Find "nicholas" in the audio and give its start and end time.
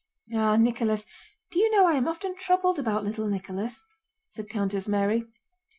0.57-1.05, 3.27-3.85